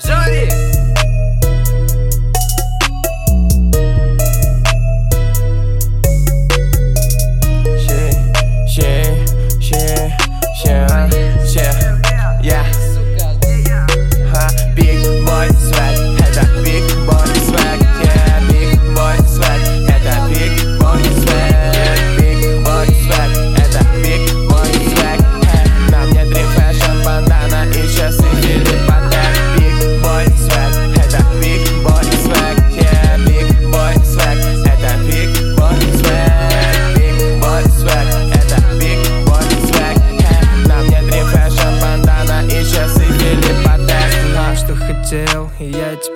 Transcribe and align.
sabes. 0.00 0.21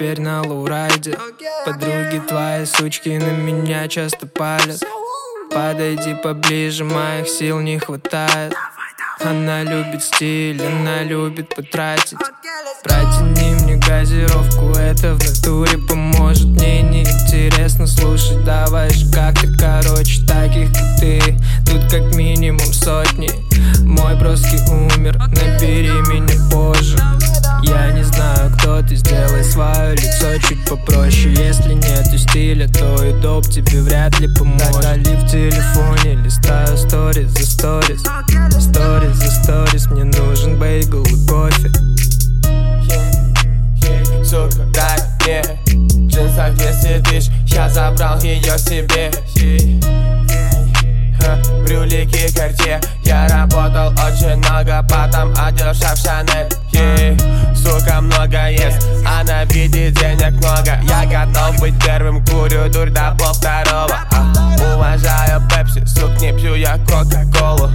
Теперь 0.00 0.20
на 0.20 0.40
lowride 0.40 1.05
е 1.05 1.14
Подруги 1.66 2.22
твои 2.26 2.64
сучки 2.64 3.10
на 3.10 3.32
меня 3.32 3.86
часто 3.86 4.26
палят. 4.26 4.82
Подойди 5.50 6.14
поближе, 6.14 6.84
моих 6.84 7.28
сил 7.28 7.60
не 7.60 7.78
хватает. 7.78 8.54
Она 9.22 9.62
любит 9.62 10.02
стиль, 10.02 10.62
она 10.64 11.02
любит 11.02 11.54
потратить. 11.54 12.16
Протяни 12.82 13.62
мне 13.62 13.76
газировку, 13.76 14.70
это 14.70 15.16
в 15.16 15.18
натуре 15.18 15.76
попроще 30.70 31.34
Если 31.34 31.74
нету 31.74 32.16
стиля, 32.16 32.68
то 32.68 33.04
и 33.04 33.12
доп 33.20 33.44
тебе 33.46 33.82
вряд 33.82 34.18
ли 34.20 34.28
поможет. 34.28 34.80
Дали 34.80 35.16
в 35.16 35.28
телефоне, 35.28 36.14
листаю 36.22 36.76
сторис 36.76 37.30
за 37.30 37.44
сторис. 37.44 38.00
Сторис 38.60 39.16
за 39.16 39.30
сторис, 39.30 39.86
мне 39.86 40.04
нужен 40.04 40.58
бейгл 40.58 41.02
и 41.02 41.26
кофе. 41.26 41.70
Сука, 44.24 44.64
дай 44.72 44.98
мне 45.26 45.42
В 45.66 46.06
джинсах 46.06 46.54
200 46.54 47.10
тысяч, 47.10 47.30
я 47.46 47.68
забрал 47.68 48.20
ее 48.20 48.56
себе. 48.58 49.10
Брюлики 51.64 52.32
карте. 52.32 52.80
Я 53.04 53.26
работал 53.28 53.92
очень 54.04 54.36
много, 54.36 54.86
потом 54.88 55.34
оделся 55.36 55.94
в 55.94 55.98
Шанель 55.98 56.59
много 58.30 58.50
ест, 58.50 58.88
а 59.06 59.24
на 59.24 59.44
виде 59.44 59.90
денег 59.90 60.32
много. 60.38 60.78
Я 60.82 61.04
готов 61.04 61.58
быть 61.60 61.74
первым, 61.84 62.24
курю 62.24 62.68
дурь 62.68 62.90
до 62.90 63.14
пол 63.18 63.32
второго 63.32 63.98
а, 64.12 64.76
Уважаю 64.76 65.42
пепси, 65.48 65.84
сук, 65.86 66.20
не 66.20 66.32
пью 66.32 66.54
я 66.54 66.78
кока-колу. 66.78 67.70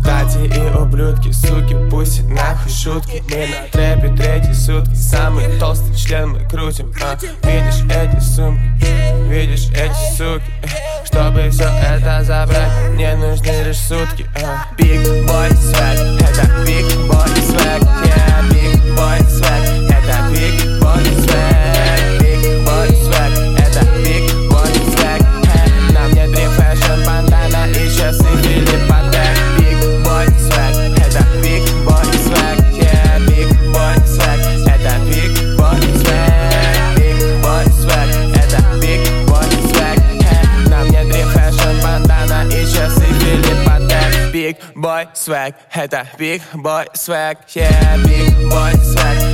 Кстати 0.00 0.38
и 0.38 0.76
ублюдки, 0.76 1.30
суки, 1.32 1.76
пусть 1.90 2.24
нахуй 2.24 2.72
шутки. 2.72 3.22
Мы 3.28 3.48
на 3.48 3.68
трэпе 3.70 4.16
третьи 4.16 4.52
сутки, 4.52 4.94
самый 4.94 5.46
толстый 5.58 5.94
член 5.94 6.30
мы 6.30 6.40
крутим 6.48 6.92
а, 7.02 7.16
Видишь 7.46 7.84
эти 7.90 8.20
сумки, 8.20 8.86
видишь 9.28 9.68
эти 9.70 10.16
суки? 10.16 10.50
Чтобы 11.04 11.50
все 11.50 11.64
это 11.64 12.22
забрать, 12.22 12.72
мне 12.92 13.14
нужны 13.16 13.62
лишь 13.64 13.78
сутки 13.78 14.26
uh. 14.36 14.87
big 44.48 44.74
boy 44.74 45.06
swag, 45.12 45.54
had 45.68 45.90
that 45.90 46.16
big 46.16 46.40
boy 46.54 46.86
swag, 46.94 47.36
yeah, 47.54 47.96
big 48.02 48.32
boy 48.50 48.72
swag. 48.82 49.27